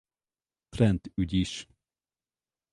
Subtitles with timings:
[0.71, 1.67] Trent-ügy is.